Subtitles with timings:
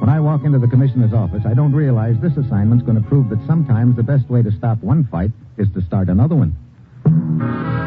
[0.00, 3.28] when I walk into the commissioner's office, I don't realize this assignment's going to prove
[3.28, 7.79] that sometimes the best way to stop one fight is to start another one.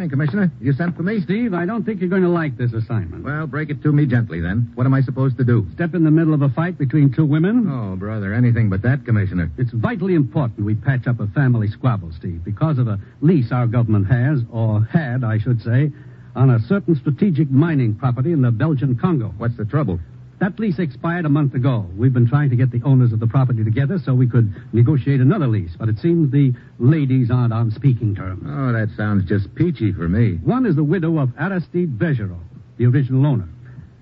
[0.00, 0.50] Morning, Commissioner.
[0.62, 1.20] You sent for me?
[1.20, 3.22] Steve, I don't think you're going to like this assignment.
[3.22, 4.72] Well, break it to me gently, then.
[4.74, 5.66] What am I supposed to do?
[5.74, 7.68] Step in the middle of a fight between two women?
[7.70, 9.52] Oh, brother, anything but that, Commissioner.
[9.58, 13.66] It's vitally important we patch up a family squabble, Steve, because of a lease our
[13.66, 15.92] government has, or had, I should say,
[16.34, 19.34] on a certain strategic mining property in the Belgian Congo.
[19.36, 20.00] What's the trouble?
[20.40, 21.86] That lease expired a month ago.
[21.94, 25.20] We've been trying to get the owners of the property together so we could negotiate
[25.20, 28.42] another lease, but it seems the ladies aren't on speaking terms.
[28.46, 30.36] Oh, that sounds just peachy for me.
[30.42, 32.40] One is the widow of Aristide Bergerot,
[32.78, 33.48] the original owner.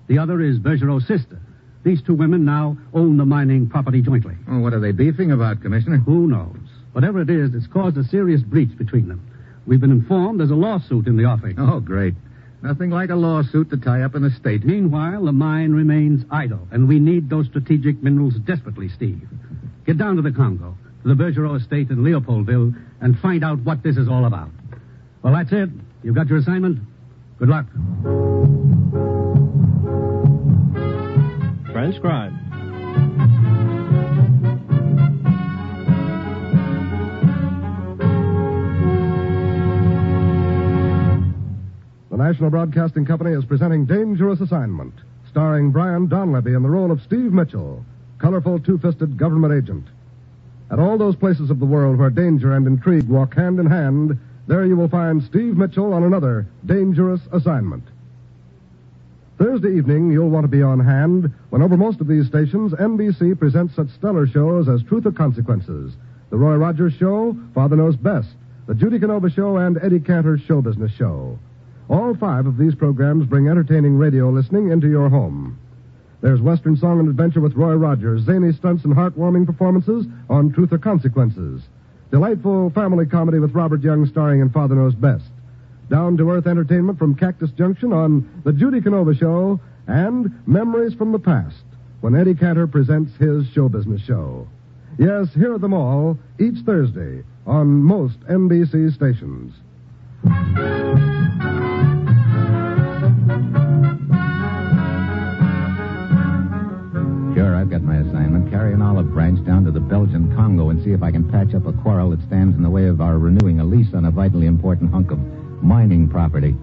[0.07, 1.41] The other is Bergerot's sister.
[1.83, 4.35] These two women now own the mining property jointly.
[4.49, 5.97] Oh, what are they beefing about, Commissioner?
[5.97, 6.55] Who knows?
[6.93, 9.25] Whatever it is, it's caused a serious breach between them.
[9.67, 11.59] We've been informed there's a lawsuit in the offing.
[11.59, 12.15] Oh, great.
[12.61, 14.65] Nothing like a lawsuit to tie up an estate.
[14.65, 19.27] Meanwhile, the mine remains idle, and we need those strategic minerals desperately, Steve.
[19.85, 23.81] Get down to the Congo, to the Bergerot estate in Leopoldville, and find out what
[23.81, 24.49] this is all about.
[25.23, 25.69] Well, that's it.
[26.03, 26.79] You've got your assignment.
[27.39, 27.65] Good luck.
[31.71, 32.35] Transcribed.
[42.19, 44.93] National Broadcasting Company is presenting Dangerous Assignment,
[45.29, 47.85] starring Brian Donlevy in the role of Steve Mitchell,
[48.17, 49.87] colorful two fisted government agent.
[50.69, 54.19] At all those places of the world where danger and intrigue walk hand in hand,
[54.47, 57.85] there you will find Steve Mitchell on another dangerous assignment.
[59.37, 63.39] Thursday evening, you'll want to be on hand when over most of these stations, NBC
[63.39, 65.93] presents such stellar shows as Truth or Consequences,
[66.31, 68.27] The Roy Rogers Show, Father Knows Best,
[68.67, 71.39] The Judy Canova Show, and Eddie Cantor's Show Business Show.
[71.89, 75.57] All five of these programs bring entertaining radio listening into your home.
[76.21, 80.71] There's Western Song and Adventure with Roy Rogers, zany stunts and heartwarming performances on Truth
[80.71, 81.63] or Consequences.
[82.11, 85.31] Delightful family comedy with Robert Young starring in Father Knows Best.
[85.89, 91.11] Down to earth entertainment from Cactus Junction on The Judy Canova Show and Memories from
[91.11, 91.63] the Past
[92.01, 94.47] when Eddie Cantor presents his show business show.
[94.99, 99.55] Yes, hear them all each Thursday on most NBC stations.
[107.69, 108.49] Got my assignment.
[108.49, 111.53] Carry an olive branch down to the Belgian Congo and see if I can patch
[111.53, 114.11] up a quarrel that stands in the way of our renewing a lease on a
[114.11, 115.19] vitally important hunk of
[115.61, 116.55] mining property.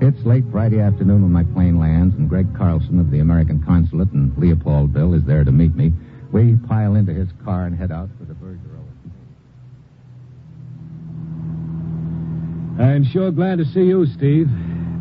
[0.00, 4.12] It's late Friday afternoon when my plane lands, and Greg Carlson of the American Consulate
[4.12, 5.92] in Leopoldville is there to meet me.
[6.30, 8.60] We pile into his car and head out for the Bergerot.
[12.78, 14.48] I'm sure glad to see you, Steve.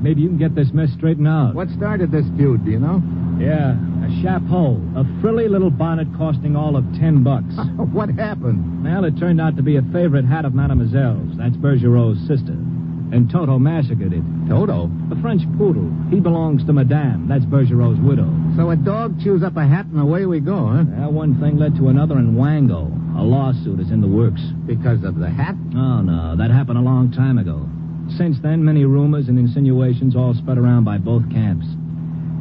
[0.02, 1.54] Maybe you can get this mess straightened out.
[1.54, 3.04] What started this feud, do you know?
[3.40, 3.78] Yeah,
[4.12, 4.82] a chapeau.
[4.96, 7.54] A frilly little bonnet costing all of ten bucks.
[7.92, 8.84] what happened?
[8.84, 11.38] well, it turned out to be a favorite hat of Mademoiselle's.
[11.38, 12.54] That's Bergerot's sister.
[13.12, 14.24] And Toto massacred it.
[14.48, 14.90] Toto.
[15.12, 15.92] A French poodle.
[16.10, 17.28] He belongs to Madame.
[17.28, 18.30] That's Bergerot's widow.
[18.56, 20.86] So a dog chews up a hat and away we go, huh?
[20.88, 22.88] Well, one thing led to another in Wango.
[23.18, 24.42] A lawsuit is in the works.
[24.66, 25.56] Because of the hat?
[25.76, 26.38] Oh, no.
[26.38, 27.68] That happened a long time ago.
[28.18, 31.66] Since then, many rumors and insinuations all spread around by both camps.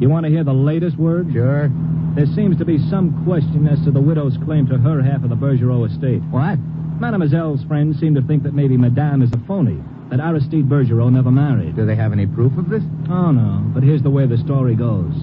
[0.01, 1.31] You want to hear the latest word?
[1.31, 1.69] Sure.
[2.15, 5.29] There seems to be some question as to the widow's claim to her half of
[5.29, 6.23] the Bergerot estate.
[6.31, 6.57] What?
[6.99, 9.77] Mademoiselle's friends seem to think that maybe Madame is a phony,
[10.09, 11.75] that Aristide Bergerot never married.
[11.75, 12.81] Do they have any proof of this?
[13.11, 15.13] Oh, no, but here's the way the story goes.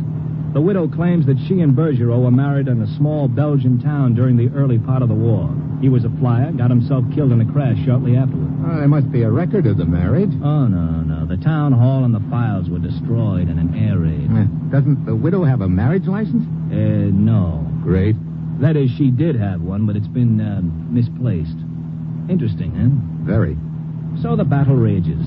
[0.55, 4.37] The widow claims that she and Bergerot were married in a small Belgian town during
[4.37, 5.51] the early part of the war.
[5.81, 8.51] He was a flyer, got himself killed in a crash shortly afterward.
[8.65, 10.31] Oh, there must be a record of the marriage.
[10.43, 11.18] Oh, no, no.
[11.39, 14.27] The town hall and the files were destroyed in an air raid.
[14.29, 16.43] Eh, Doesn't the widow have a marriage license?
[16.73, 17.65] Uh, no.
[17.83, 18.17] Great.
[18.61, 21.55] That is, she did have one, but it's been uh, misplaced.
[22.29, 22.91] Interesting, huh?
[23.25, 23.57] Very.
[24.21, 25.25] So the battle rages.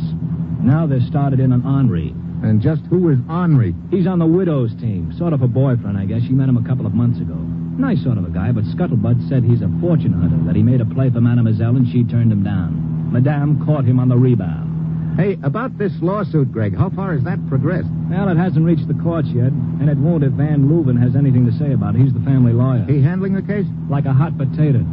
[0.60, 2.10] Now they're started in on Henri.
[2.44, 3.74] And just who is Henri?
[3.90, 5.14] He's on the widow's team.
[5.18, 6.24] Sort of a boyfriend, I guess.
[6.24, 7.36] She met him a couple of months ago.
[7.36, 10.82] Nice sort of a guy, but Scuttlebutt said he's a fortune hunter, that he made
[10.82, 13.14] a play for Mademoiselle and she turned him down.
[13.14, 14.71] Madame caught him on the rebound.
[15.18, 17.90] Hey, about this lawsuit, Greg, how far has that progressed?
[18.10, 21.46] Well, it hasn't reached the courts yet, and it won't if Van Leuven has anything
[21.46, 22.02] to say about it.
[22.02, 22.86] He's the family lawyer.
[22.88, 23.66] He handling the case?
[23.90, 24.86] Like a hot potato.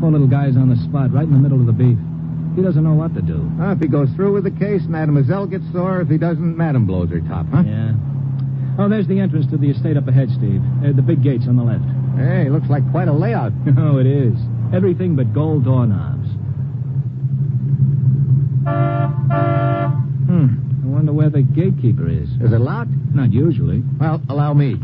[0.00, 1.96] Poor little guy's on the spot, right in the middle of the beef.
[2.56, 3.38] He doesn't know what to do.
[3.58, 6.00] Well, if he goes through with the case, Mademoiselle gets sore.
[6.00, 7.62] If he doesn't, Madame blows her top, huh?
[7.64, 7.94] Yeah.
[8.78, 10.60] Oh, there's the entrance to the estate up ahead, Steve.
[10.82, 11.84] Uh, the big gates on the left.
[12.18, 13.52] Hey, looks like quite a layout.
[13.78, 14.34] Oh, it is.
[14.74, 16.28] Everything but gold doorknobs.
[20.90, 22.28] I wonder where the gatekeeper is.
[22.42, 22.90] Is it locked?
[23.14, 23.80] Not usually.
[24.00, 24.74] Well, allow me.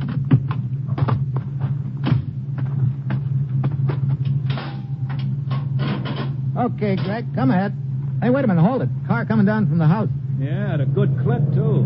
[6.56, 7.74] Okay, Greg, come ahead.
[8.22, 8.88] Hey, wait a minute, hold it.
[9.08, 10.08] Car coming down from the house.
[10.38, 11.82] Yeah, at a good clip, too.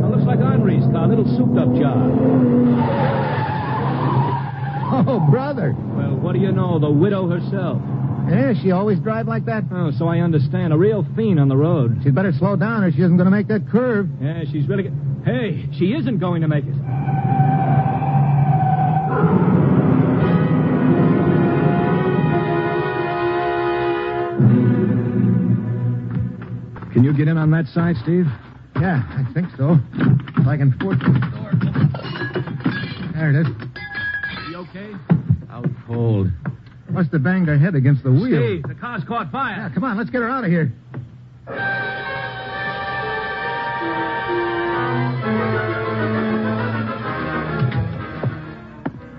[0.00, 3.20] Well, looks like Henri's car, little souped-up job.
[4.96, 5.74] Oh, brother.
[5.76, 6.78] Well, what do you know?
[6.78, 7.82] The widow herself.
[8.28, 9.64] Yeah, she always drive like that?
[9.70, 10.72] Oh, so I understand.
[10.72, 12.00] A real fiend on the road.
[12.02, 14.08] She'd better slow down or she isn't going to make that curve.
[14.20, 14.90] Yeah, she's really...
[15.24, 16.74] Hey, she isn't going to make it.
[26.92, 28.26] Can you get in on that side, Steve?
[28.80, 29.78] Yeah, I think so.
[30.38, 31.52] If I can force the door.
[33.14, 33.46] There it is.
[34.50, 34.92] You okay?
[35.50, 36.28] Out cold.
[36.94, 38.40] Must have banged her head against the wheel.
[38.40, 39.56] Steve, the car's caught fire.
[39.56, 40.72] Yeah, come on, let's get her out of here.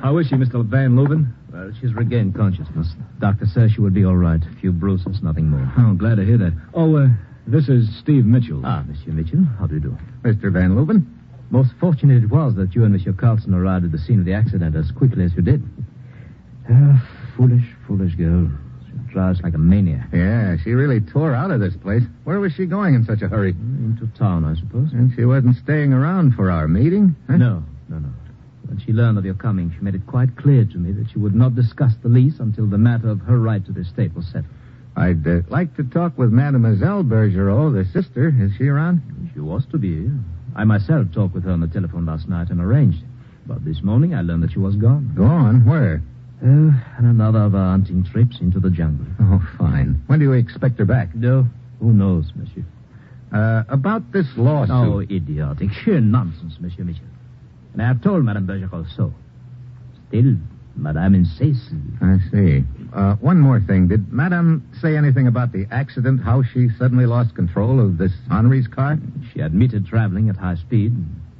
[0.01, 0.63] How is she, Mr.
[0.63, 1.33] Van Leuven?
[1.51, 2.87] Well, she's regained consciousness.
[3.19, 4.39] Doctor says she will be all right.
[4.41, 5.67] A few bruises, nothing more.
[5.77, 6.53] Oh, I'm glad to hear that.
[6.73, 7.07] Oh, uh,
[7.47, 8.61] this is Steve Mitchell.
[8.63, 9.97] Ah, Monsieur Mitchell, how do you do?
[10.23, 10.51] Mr.
[10.51, 11.05] Van Leuven.
[11.49, 14.33] Most fortunate it was that you and Monsieur Carlson arrived at the scene of the
[14.33, 15.63] accident as quickly as you did.
[16.69, 18.49] Ah, foolish, foolish girl.
[18.85, 20.07] She drives like a maniac.
[20.13, 22.03] Yeah, she really tore out of this place.
[22.23, 23.51] Where was she going in such a hurry?
[23.51, 24.91] Into town, I suppose.
[24.93, 27.15] And she wasn't staying around for our meeting?
[27.27, 27.37] huh?
[27.37, 28.09] No, no, no.
[28.67, 31.19] When she learned of your coming, she made it quite clear to me that she
[31.19, 34.25] would not discuss the lease until the matter of her right to the estate was
[34.25, 34.45] settled.
[34.97, 38.33] I'd uh, like to talk with Mademoiselle Bergerot, the sister.
[38.39, 39.01] Is she around?
[39.33, 40.09] She was to be.
[40.55, 43.03] I myself talked with her on the telephone last night and arranged.
[43.45, 45.13] But this morning I learned that she was gone.
[45.15, 45.65] Gone?
[45.65, 46.01] Where?
[46.43, 46.47] Uh,
[46.97, 49.05] on another of our hunting trips into the jungle.
[49.21, 50.01] Oh, fine.
[50.07, 51.15] When do you expect her back?
[51.15, 51.47] No,
[51.79, 52.63] who knows, monsieur?
[53.33, 54.71] Uh, about this lawsuit.
[54.75, 55.69] Oh, idiotic.
[55.83, 57.03] Sheer nonsense, Monsieur Mitchell.
[57.73, 59.13] And I have told Madame Bergerot so.
[60.07, 60.35] Still,
[60.75, 61.69] Madame insists.
[62.01, 62.63] I see.
[62.93, 63.87] Uh, one more thing.
[63.87, 68.67] Did Madame say anything about the accident, how she suddenly lost control of this Henri's
[68.67, 68.97] car?
[69.33, 70.93] She admitted traveling at high speed.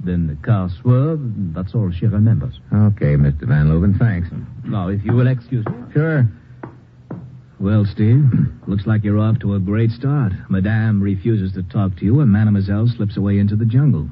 [0.06, 1.56] Then the car swerved.
[1.56, 2.60] That's all she remembers.
[2.72, 3.48] Okay, Mr.
[3.48, 4.30] Van Leuven, thanks.
[4.63, 5.74] Now, if you will excuse me.
[5.94, 6.30] Sure.
[7.60, 8.24] Well, Steve,
[8.68, 10.34] looks like you're off to a great start.
[10.50, 14.07] Madame refuses to talk to you, and Mademoiselle slips away into the jungle.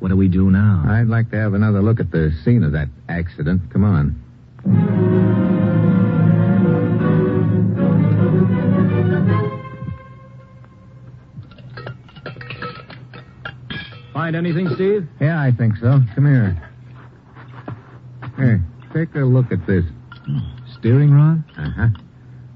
[0.00, 0.82] What do we do now?
[0.86, 3.70] I'd like to have another look at the scene of that accident.
[3.72, 5.53] Come on.
[14.14, 15.06] Find anything, Steve?
[15.20, 16.00] Yeah, I think so.
[16.14, 16.70] Come here.
[18.36, 19.84] Here, take a look at this.
[20.78, 21.42] Steering rod?
[21.58, 21.88] Uh huh.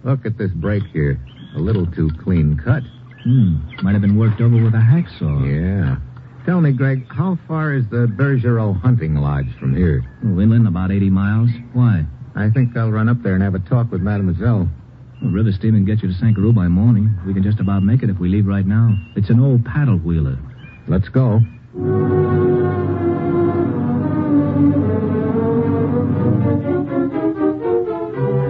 [0.04, 1.20] Look at this break here.
[1.56, 2.84] A little too clean cut.
[3.24, 3.56] Hmm.
[3.82, 5.44] Might have been worked over with a hacksaw.
[5.44, 5.96] Yeah.
[6.46, 10.02] Tell me, Greg, how far is the Bergerot hunting lodge from here?
[10.24, 11.50] Oh, inland, about 80 miles.
[11.72, 12.06] Why?
[12.36, 14.70] I think I'll run up there and have a talk with Mademoiselle.
[15.20, 17.12] Well, River Steve can get you to Sankuru by morning.
[17.26, 18.96] We can just about make it if we leave right now.
[19.16, 20.38] It's an old paddle wheeler.
[20.88, 21.40] Let's go.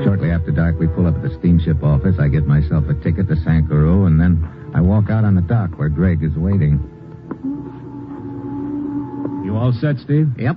[0.05, 2.17] Shortly after dark, we pull up at the steamship office.
[2.21, 5.79] I get myself a ticket to Sankuru, and then I walk out on the dock
[5.79, 6.79] where Greg is waiting.
[9.45, 10.29] You all set, Steve?
[10.39, 10.57] Yep.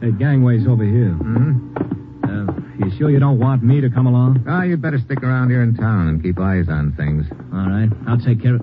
[0.00, 1.16] The gangway's over here.
[1.18, 1.76] Mm-hmm.
[2.24, 4.44] Uh, you sure you don't want me to come along?
[4.46, 7.26] Oh, you'd better stick around here in town and keep eyes on things.
[7.52, 7.88] All right.
[8.06, 8.60] I'll take care of...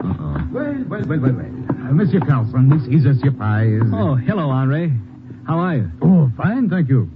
[0.00, 0.48] Uh-oh.
[0.50, 1.59] Well, well, well, well, well.
[1.90, 3.80] Uh, Monsieur Carlson, this is a surprise.
[3.92, 4.92] Oh, hello, Henri.
[5.44, 5.90] How are you?
[6.00, 7.10] Oh, fine, thank you.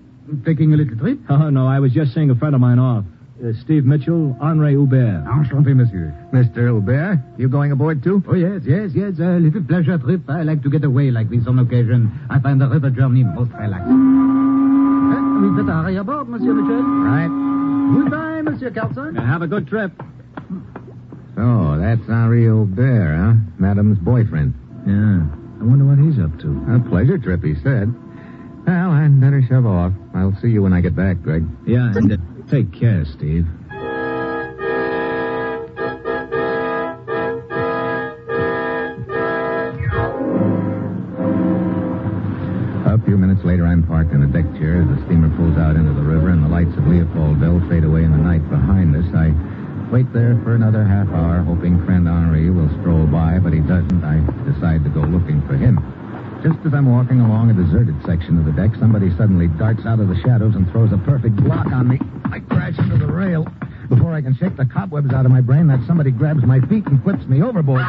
[0.45, 1.21] Taking a little trip?
[1.29, 3.05] Oh, no, I was just seeing a friend of mine off.
[3.39, 5.25] Uh, Steve Mitchell, Henri Hubert.
[5.27, 6.13] Enchanté, monsieur.
[6.33, 6.75] Mr.
[6.75, 8.23] Hubert, you going aboard too?
[8.27, 9.15] Oh, yes, yes, yes.
[9.21, 10.23] A little pleasure trip.
[10.29, 12.11] I like to get away like this on occasion.
[12.29, 13.93] I find the river journey most relaxing.
[13.95, 16.83] Uh, we better hurry aboard, Monsieur Mitchell.
[16.83, 17.31] Right.
[18.03, 19.15] Goodbye, Monsieur Carlson.
[19.15, 19.93] Now, have a good trip.
[21.37, 23.35] So, that's Henri Hubert, huh?
[23.59, 24.55] Madame's boyfriend.
[24.87, 25.25] Yeah.
[25.61, 26.77] I wonder what he's up to.
[26.77, 27.93] A pleasure trip, he said.
[28.67, 29.93] Well, I'd better shove off.
[30.15, 31.47] I'll see you when I get back, Greg.
[31.67, 32.17] Yeah, and uh,
[32.51, 33.47] take care, Steve.
[42.87, 45.75] A few minutes later, I'm parked in a deck chair as the steamer pulls out
[45.77, 48.04] into the river and the lights of Leopoldville fade away
[49.95, 54.03] wait there for another half hour, hoping friend Henri will stroll by, but he doesn't.
[54.03, 55.79] I decide to go looking for him.
[56.43, 60.01] Just as I'm walking along a deserted section of the deck, somebody suddenly darts out
[60.01, 62.01] of the shadows and throws a perfect block on me.
[62.25, 63.47] I crash into the rail.
[63.89, 66.85] Before I can shake the cobwebs out of my brain, that somebody grabs my feet
[66.87, 67.87] and flips me overboard.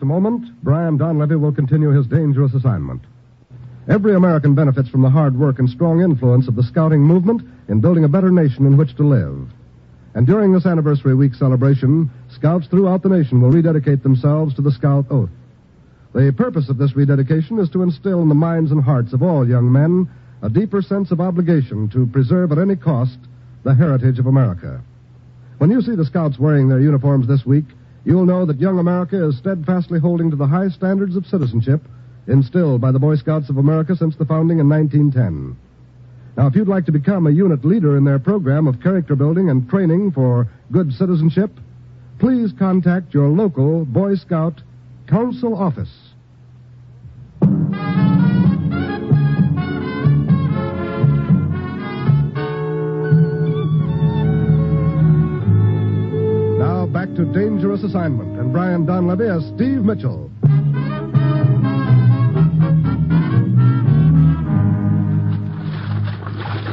[0.00, 3.02] Just a moment, Brian Donlevy will continue his dangerous assignment.
[3.86, 7.82] Every American benefits from the hard work and strong influence of the scouting movement in
[7.82, 9.46] building a better nation in which to live.
[10.14, 14.72] And during this anniversary week celebration, scouts throughout the nation will rededicate themselves to the
[14.72, 15.28] scout oath.
[16.14, 19.46] The purpose of this rededication is to instill in the minds and hearts of all
[19.46, 20.08] young men
[20.40, 23.18] a deeper sense of obligation to preserve at any cost
[23.64, 24.80] the heritage of America.
[25.58, 27.66] When you see the scouts wearing their uniforms this week,
[28.04, 31.82] you'll know that young America is steadfastly holding to the high standards of citizenship
[32.26, 35.56] instilled by the Boy Scouts of America since the founding in 1910.
[36.36, 39.50] Now, if you'd like to become a unit leader in their program of character building
[39.50, 41.50] and training for good citizenship,
[42.18, 44.62] please contact your local Boy Scout
[45.08, 46.10] Council office.
[56.92, 60.26] Back to Dangerous Assignment and Brian Donlevy as Steve Mitchell.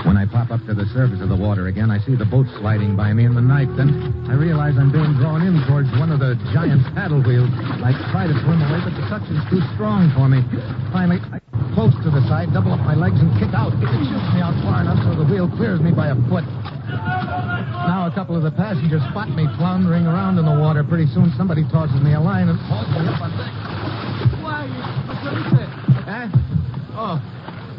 [0.09, 2.47] When I pop up to the surface of the water again, I see the boat
[2.57, 3.69] sliding by me in the night.
[3.77, 3.93] Then
[4.25, 7.53] I realize I'm being drawn in towards one of the giant paddle wheels.
[7.85, 10.41] I try to swim away, but the suction's too strong for me.
[10.89, 11.37] Finally, I
[11.77, 13.69] close to the side, double up my legs, and kick out.
[13.69, 16.47] It shoots me out far enough so the wheel clears me by a foot.
[18.07, 20.81] A couple of the passengers spot me floundering around in the water.
[20.81, 23.51] Pretty soon somebody tosses me a line and hauls me up on deck.
[24.41, 24.63] Why?
[26.95, 27.19] Oh,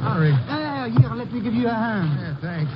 [0.04, 0.32] Henri.
[0.47, 2.09] Ah, here, let me give you a hand.
[2.16, 2.71] Yeah, thanks.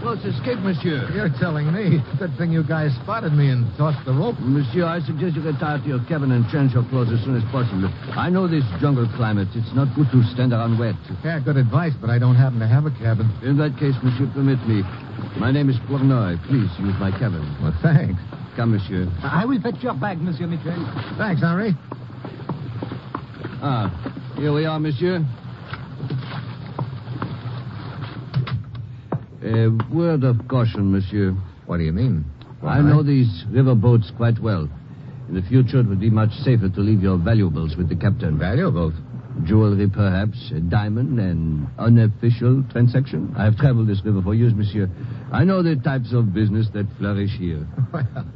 [0.00, 1.08] Close escape, monsieur.
[1.14, 2.02] You're telling me.
[2.18, 4.36] Good thing you guys spotted me and tossed the rope.
[4.40, 7.44] Monsieur, I suggest you retire to your cabin and change your clothes as soon as
[7.50, 7.90] possible.
[8.16, 9.48] I know this jungle climate.
[9.54, 10.96] It's not good to stand around wet.
[11.24, 13.30] Yeah, good advice, but I don't happen to have a cabin.
[13.42, 14.82] In that case, monsieur, permit me.
[15.38, 16.36] My name is Flournoy.
[16.48, 17.44] Please use my cabin.
[17.62, 18.20] Well, thanks.
[18.56, 19.06] Come, monsieur.
[19.22, 20.80] I will fetch your bag, Monsieur Mitchell.
[21.18, 21.76] Thanks, Henri.
[23.60, 23.92] Ah,
[24.36, 25.20] here we are, monsieur.
[29.46, 31.30] A word of caution, monsieur.
[31.66, 32.24] What do you mean?
[32.64, 34.68] I know these river boats quite well.
[35.28, 38.38] In the future, it would be much safer to leave your valuables with the captain.
[38.38, 38.94] Valuables.
[39.44, 43.32] Jewelry, perhaps, a diamond, an unofficial transaction.
[43.38, 44.90] I have traveled this river for years, monsieur.
[45.30, 47.66] I know the types of business that flourish here.
[47.92, 48.26] Well,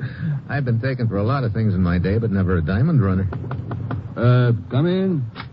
[0.49, 3.02] I've been taken for a lot of things in my day, but never a diamond
[3.02, 3.29] runner.
[4.17, 5.50] Uh, come in.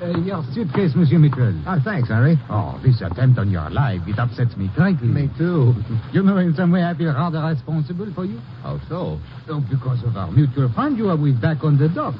[0.00, 1.52] Uh, your suitcase, Monsieur Mitchell.
[1.66, 2.38] Ah, thanks, Harry.
[2.48, 5.08] Oh, this attempt on your life, it upsets me greatly.
[5.08, 5.74] Me too.
[6.12, 8.38] You know, in some way, I feel rather responsible for you.
[8.62, 9.20] How so?
[9.48, 12.14] Oh, because of our mutual friend you are with back on the dock.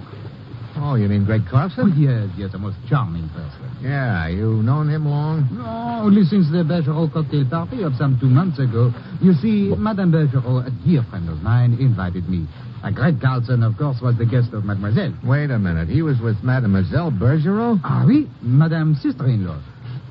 [0.77, 1.93] Oh, you mean Greg Oh, Carlson?
[1.97, 3.69] yes, yes, a most charming person.
[3.83, 5.49] Yeah, you've known him long?
[5.53, 8.93] No, only since the Bergerot cocktail party of some two months ago.
[9.21, 12.47] You see, Madame Bergerot, a dear friend of mine, invited me.
[12.83, 15.13] Uh, Greg Carlson, of course, was the guest of Mademoiselle.
[15.25, 15.89] Wait a minute.
[15.89, 17.81] He was with Mademoiselle Bergerot?
[17.85, 19.61] Ah, oui, Madame's sister-in-law.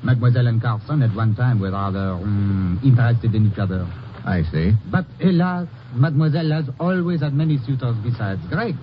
[0.04, 3.86] Mademoiselle and Carlson at one time were rather um, interested in each other.
[4.24, 4.72] I see.
[4.90, 8.76] But alas, Mademoiselle has always had many suitors besides Greg.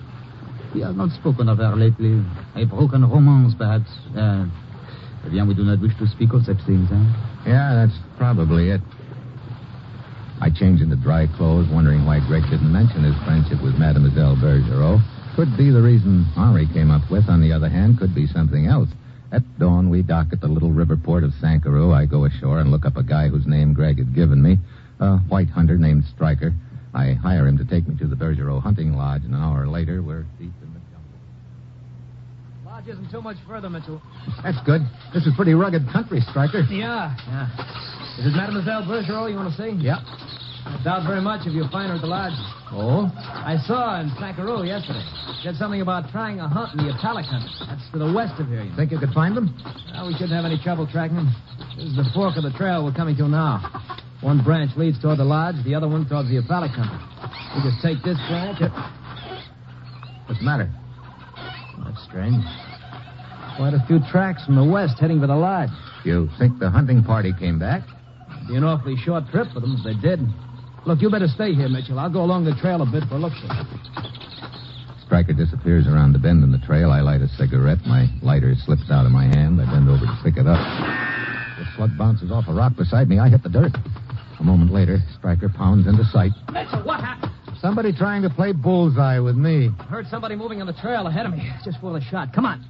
[0.73, 2.23] He have not spoken of her lately.
[2.55, 3.89] A broken romance, perhaps.
[4.15, 4.45] Uh,
[5.25, 7.49] eh bien, we do not wish to speak of such things, eh?
[7.49, 8.81] Yeah, that's probably it.
[10.39, 15.01] I changed into dry clothes, wondering why Greg didn't mention his friendship with Mademoiselle Bergerot.
[15.35, 17.29] Could be the reason Henri came up with.
[17.29, 18.89] On the other hand, could be something else.
[19.31, 21.93] At dawn, we dock at the little river port of Sankuru.
[21.93, 24.57] I go ashore and look up a guy whose name Greg had given me,
[24.99, 26.53] a white hunter named Stryker.
[26.97, 30.01] I hire him to take me to the Bergerot hunting lodge, and an hour later,
[30.01, 31.13] we're deep in the jungle.
[32.65, 34.01] Lodge isn't too much further, Mitchell.
[34.41, 34.81] That's good.
[35.13, 36.65] This is pretty rugged country, Stryker.
[36.73, 38.17] Yeah, yeah.
[38.17, 39.77] Is it Mademoiselle Bergerot you want to see?
[39.77, 39.99] Yep.
[40.01, 42.33] I doubt very much if you'll find her at the lodge.
[42.73, 43.13] Oh?
[43.13, 45.05] I saw her in Sankuru yesterday.
[45.45, 47.53] Said something about trying a hunt in the Italic country.
[47.61, 48.63] That's to the west of here.
[48.63, 48.75] You.
[48.75, 49.53] Think you could find them?
[49.93, 51.29] Well, we shouldn't have any trouble tracking them.
[51.77, 53.61] This is the fork of the trail we're coming to now.
[54.21, 57.03] One branch leads toward the lodge, the other one towards the Italic Company.
[57.55, 58.61] We just take this branch.
[58.61, 58.71] It...
[60.25, 60.69] What's the matter?
[61.85, 62.43] That's strange.
[63.57, 65.69] Quite a few tracks from the west heading for the lodge.
[66.03, 67.83] You think the hunting party came back?
[68.35, 70.19] It'd Be an awfully short trip for them if they did.
[70.85, 71.99] Look, you better stay here, Mitchell.
[71.99, 73.37] I'll go along the trail a bit for looks.
[75.05, 76.91] Stryker disappears around the bend in the trail.
[76.91, 77.79] I light a cigarette.
[77.85, 79.61] My lighter slips out of my hand.
[79.61, 80.59] I bend over to pick it up.
[81.57, 83.19] The slug bounces off a rock beside me.
[83.19, 83.73] I hit the dirt.
[84.39, 86.31] A moment later, Stryker pounds into sight.
[86.51, 87.31] Mitchell, what happened?
[87.59, 89.71] Somebody trying to play bullseye with me.
[89.79, 91.51] I Heard somebody moving on the trail ahead of me.
[91.65, 92.33] Just for the shot.
[92.33, 92.63] Come on.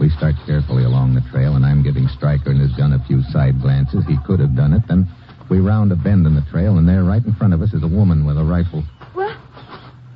[0.00, 3.22] We start carefully along the trail, and I'm giving Stryker and his gun a few
[3.32, 4.04] side glances.
[4.06, 4.82] He could have done it.
[4.88, 5.08] Then
[5.50, 7.82] we round a bend in the trail, and there, right in front of us, is
[7.82, 8.82] a woman with a rifle.
[9.12, 9.36] What?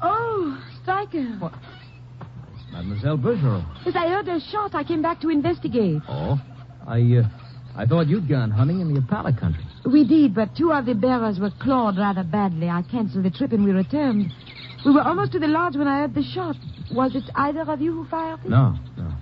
[0.03, 1.25] Oh, Stryker.
[1.39, 1.53] What?
[2.73, 3.65] Mademoiselle Bergerot.
[3.87, 6.01] As I heard a shot, I came back to investigate.
[6.09, 6.41] Oh?
[6.87, 7.29] I, uh,
[7.81, 9.65] I thought you'd gone hunting in the Opala country.
[9.91, 12.69] We did, but two of the bearers were clawed rather badly.
[12.69, 14.31] I canceled the trip and we returned.
[14.85, 16.57] We were almost to the lodge when I heard the shot.
[16.93, 18.51] Was it either of you who fired it?
[18.51, 19.13] No, no.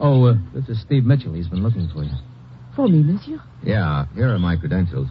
[0.00, 1.34] Oh, uh, this is Steve Mitchell.
[1.34, 2.12] He's been looking for you.
[2.74, 3.42] For me, monsieur.
[3.62, 5.08] Yeah, here are my credentials.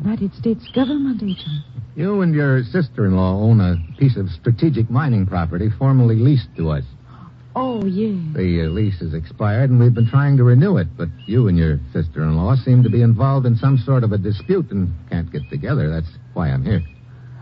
[0.00, 1.62] United States government agent.
[1.94, 6.84] You and your sister-in-law own a piece of strategic mining property formerly leased to us.
[7.58, 8.14] Oh, yes.
[8.34, 11.56] The uh, lease has expired, and we've been trying to renew it, but you and
[11.56, 15.48] your sister-in-law seem to be involved in some sort of a dispute and can't get
[15.48, 15.88] together.
[15.88, 16.82] That's why I'm here.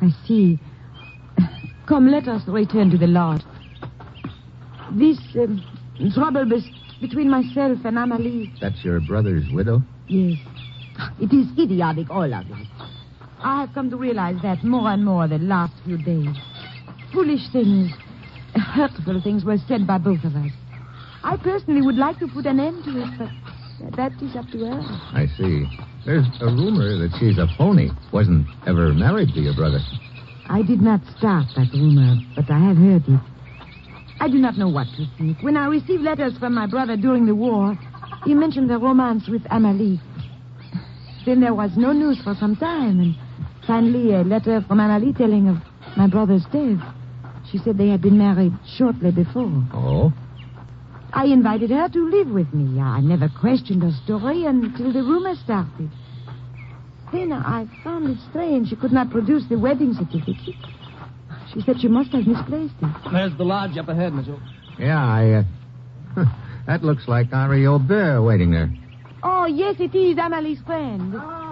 [0.01, 0.61] I see.
[1.89, 3.43] Come, let us return to the lodge.
[4.93, 5.65] This um,
[6.15, 8.49] trouble bes- between myself and Amalie.
[8.61, 9.83] That's your brother's widow?
[10.09, 10.39] Yes.
[11.21, 12.69] It is idiotic, all of it.
[13.41, 16.37] I have come to realize that more and more the last few days.
[17.13, 17.91] Foolish things,
[18.61, 20.51] hurtful things were said by both of us.
[21.23, 23.31] I personally would like to put an end to it,
[23.81, 24.81] but that is up to her.
[25.13, 25.67] I see.
[26.05, 27.91] There's a rumor that she's a phony.
[28.13, 29.81] Wasn't ever married to your brother.
[30.47, 33.21] I did not start that rumor, but I have heard it.
[34.21, 35.43] I do not know what to think.
[35.43, 37.79] When I received letters from my brother during the war,
[38.25, 40.01] he mentioned the romance with Amalie.
[41.25, 43.17] Then there was no news for some time, and
[43.67, 45.57] finally a letter from Amalie telling of
[45.97, 46.81] my brother's death.
[47.55, 49.63] She said they had been married shortly before.
[49.73, 50.13] Oh?
[51.13, 52.81] I invited her to live with me.
[52.81, 55.89] I never questioned her story until the rumor started.
[57.13, 60.57] Then I found it strange she could not produce the wedding certificate.
[61.53, 63.13] She said she must have misplaced it.
[63.13, 64.41] There's the lodge up ahead, Mitchell.
[64.77, 65.45] Yeah, I,
[66.17, 66.25] uh...
[66.67, 68.69] that looks like Henri Aubert waiting there.
[69.23, 71.15] Oh, yes, it is Amalie's friend.
[71.17, 71.44] Ah,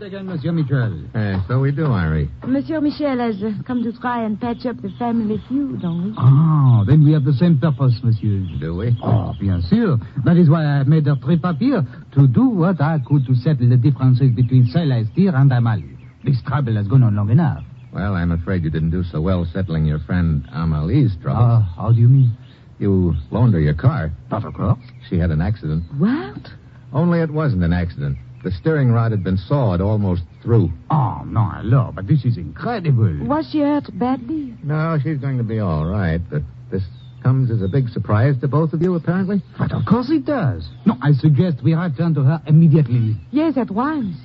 [0.00, 1.04] we again, Monsieur Michel.
[1.14, 2.30] Uh, so we do, Henri.
[2.46, 6.14] Monsieur Michel has uh, come to try and patch up the family feud, don't we?
[6.16, 8.46] Ah, then we have the same purpose, monsieur.
[8.60, 8.96] Do we?
[9.02, 9.98] Oh, bien sûr.
[10.24, 13.34] That is why I made a trip up here, to do what I could to
[13.34, 15.96] settle the differences between Celestir and Amalie.
[16.24, 17.64] This trouble has gone on long enough.
[17.92, 21.42] Well, I'm afraid you didn't do so well settling your friend Amalie's trouble.
[21.42, 22.36] Ah, how do you mean?
[22.78, 24.12] You loaned her your car.
[24.30, 24.78] Not of course.
[25.08, 25.84] She had an accident.
[25.96, 26.50] What?
[26.92, 28.18] Only it wasn't an accident.
[28.44, 30.70] The steering rod had been sawed almost through.
[30.90, 33.26] Oh, no, hello, but this is incredible.
[33.26, 34.54] Was she hurt badly?
[34.62, 36.84] No, she's going to be all right, but this
[37.22, 39.42] comes as a big surprise to both of you, apparently.
[39.58, 40.68] But of course it does.
[40.86, 43.16] No, I suggest we return to her immediately.
[43.32, 44.16] Yes, at once.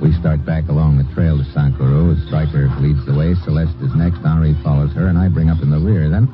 [0.00, 2.16] We start back along the trail to Sankuru.
[2.26, 3.34] Stryker leads the way.
[3.44, 4.18] Celeste is next.
[4.24, 6.08] Henri follows her, and I bring up in the rear.
[6.10, 6.26] Then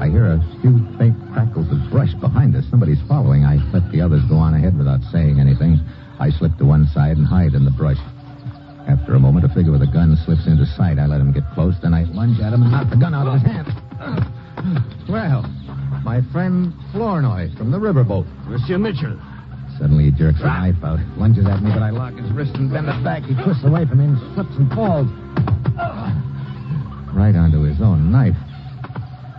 [0.00, 2.62] I hear a few faint crackles of brush behind us.
[2.70, 3.42] Somebody's following.
[3.42, 5.82] I let the others go on ahead without saying anything.
[6.20, 7.98] I slip to one side and hide in the brush.
[8.86, 11.00] After a moment, a figure with a gun slips into sight.
[11.00, 13.26] I let him get close, then I lunge at him and knock the gun out
[13.26, 13.66] of his hand.
[15.08, 15.42] Well,
[16.04, 18.26] my friend Flournoy from the riverboat.
[18.46, 19.18] Monsieur Mitchell.
[19.78, 22.70] Suddenly he jerks a knife out, lunges at me, but I lock his wrist and
[22.70, 23.22] bend it back.
[23.22, 25.08] He twists away from me and slips and falls.
[27.16, 28.36] Right onto his own knife.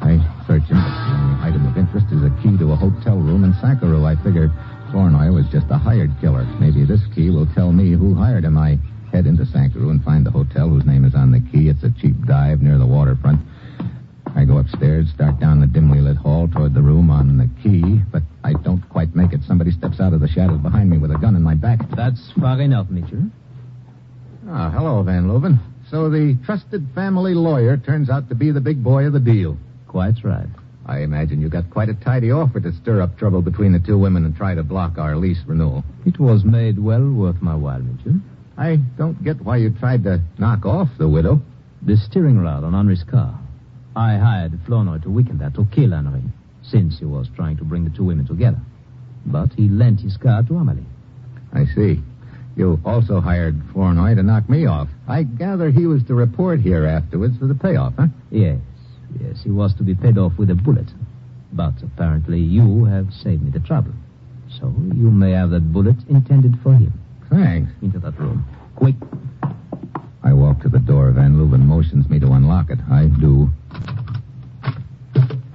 [0.02, 0.18] I
[0.48, 1.09] search him, but the only
[1.42, 4.06] item of interest is a key to a hotel room in Sankuru.
[4.06, 4.52] I figure
[4.92, 6.44] Flournoy was just a hired killer.
[6.60, 8.58] Maybe this key will tell me who hired him.
[8.58, 8.78] I
[9.12, 11.70] head into Sankuru and find the hotel whose name is on the key.
[11.70, 13.40] It's a cheap dive near the waterfront.
[14.36, 18.00] I go upstairs, start down the dimly lit hall toward the room on the key,
[18.12, 19.42] but I don't quite make it.
[19.48, 21.80] Somebody steps out of the shadows behind me with a gun in my back.
[21.96, 23.24] That's far enough, Mitchell.
[24.48, 25.60] Ah, hello, Van Leuven.
[25.90, 29.58] So the trusted family lawyer turns out to be the big boy of the deal.
[29.88, 30.48] Quite right.
[30.90, 33.96] I imagine you got quite a tidy offer to stir up trouble between the two
[33.96, 35.84] women and try to block our lease renewal.
[36.04, 38.20] It was made well worth my while, Mitchell.
[38.58, 41.44] I don't get why you tried to knock off the widow.
[41.84, 43.40] The steering rod on Henri's car.
[43.96, 46.24] I hired Flournoy to weaken that, to kill Henri,
[46.64, 48.60] since he was trying to bring the two women together.
[49.28, 50.88] But he lent his car to Amelie.
[51.54, 52.02] I see.
[52.56, 54.90] You also hired Flournoy to knock me off.
[55.08, 58.08] I gather he was to report here afterwards for the payoff, huh?
[58.32, 58.58] Yes,
[59.44, 60.88] he was to be paid off with a bullet.
[61.54, 63.94] But apparently you have saved me the trouble.
[64.60, 66.94] So you may have that bullet intended for him.
[67.30, 67.72] Thanks.
[67.82, 68.46] Into that room.
[68.76, 68.96] Quick.
[70.24, 71.12] I walk to the door.
[71.12, 72.80] Van Leuven motions me to unlock it.
[72.90, 73.50] I do.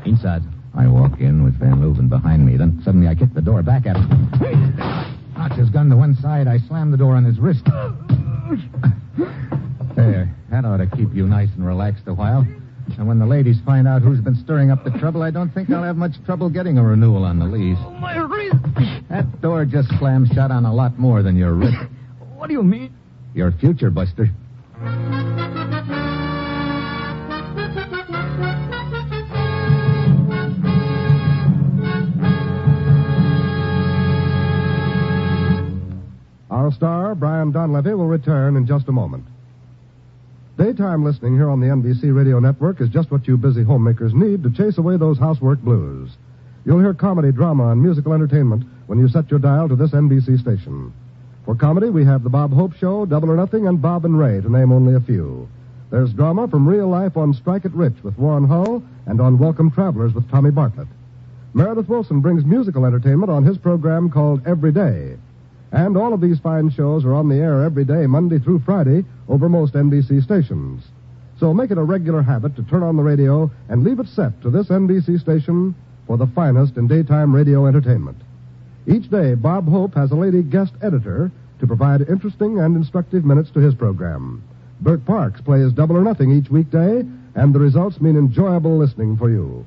[0.05, 0.43] Inside.
[0.77, 2.57] I walk in with Van Leuven behind me.
[2.57, 4.31] Then suddenly I kick the door back at him.
[5.37, 6.49] Knocks his gun to one side.
[6.49, 7.65] I slam the door on his wrist.
[9.95, 10.35] There.
[10.51, 12.47] That ought to keep you nice and relaxed a while.
[12.99, 15.71] And when the ladies find out who's been stirring up the trouble, I don't think
[15.71, 17.79] I'll have much trouble getting a renewal on the lease.
[17.81, 18.57] Oh, My wrist.
[19.09, 21.77] That door just slammed shut on a lot more than your wrist.
[22.37, 22.93] What do you mean?
[23.33, 24.29] Your future, Buster.
[36.51, 39.25] Our star, Brian Donlevy, will return in just a moment.
[40.57, 44.45] Daytime listening here on the NBC Radio Network is just what you busy homemakers need
[44.45, 46.11] to chase away those housework blues.
[46.65, 50.41] You'll hear comedy, drama, and musical entertainment when you set your dial to this NBC
[50.41, 50.93] station.
[51.45, 54.41] For comedy, we have The Bob Hope Show, Double or Nothing, and Bob and Ray,
[54.41, 55.49] to name only a few.
[55.91, 59.73] There's drama from real life on Strike It Rich with Warren Hull and on Welcome
[59.73, 60.89] Travelers with Tommy Bartlett.
[61.53, 65.17] Meredith Willson brings musical entertainment on his program called Every Day.
[65.75, 69.05] And all of these fine shows are on the air every day, Monday through Friday,
[69.29, 70.85] over most NBC stations.
[71.41, 74.41] So make it a regular habit to turn on the radio and leave it set
[74.43, 75.75] to this NBC station
[76.07, 78.19] for the finest in daytime radio entertainment.
[78.87, 83.51] Each day, Bob Hope has a lady guest editor to provide interesting and instructive minutes
[83.51, 84.45] to his program.
[84.81, 89.29] Bert Parks plays Double or Nothing each weekday, and the results mean enjoyable listening for
[89.29, 89.67] you.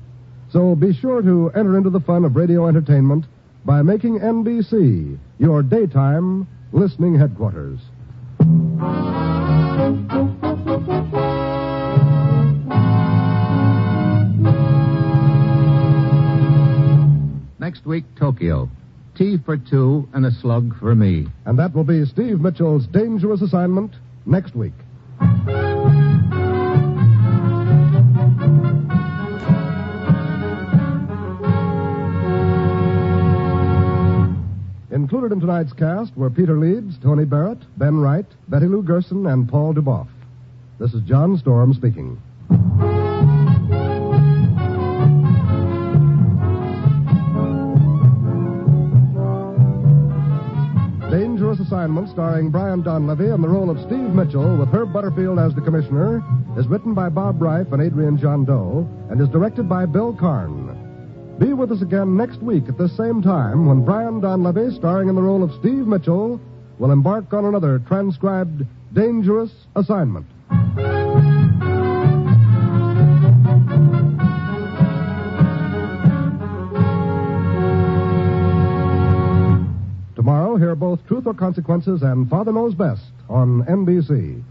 [0.50, 3.26] So be sure to enter into the fun of radio entertainment
[3.68, 7.78] by making NBC your daytime listening headquarters.
[17.58, 18.70] Next week, Tokyo.
[19.14, 21.26] Tea for two and a slug for me.
[21.44, 23.92] And that will be Steve Mitchell's dangerous assignment
[24.24, 24.72] next week.
[35.38, 39.72] In tonight's cast were Peter Leeds, Tony Barrett, Ben Wright, Betty Lou Gerson, and Paul
[39.72, 40.08] Dubov.
[40.80, 42.20] This is John Storm speaking.
[51.08, 55.54] Dangerous Assignment, starring Brian Donlevy in the role of Steve Mitchell with Herb Butterfield as
[55.54, 56.20] the commissioner,
[56.58, 60.67] is written by Bob Ryf and Adrian Gendot and is directed by Bill Karn.
[61.38, 65.14] Be with us again next week at this same time when Brian Donlevy, starring in
[65.14, 66.40] the role of Steve Mitchell,
[66.80, 70.26] will embark on another transcribed Dangerous Assignment.
[80.16, 84.42] Tomorrow, hear both Truth or Consequences and Father Knows Best on NBC.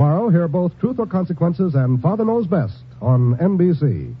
[0.00, 4.16] Tomorrow, hear both Truth or Consequences and Father Knows Best on NBC.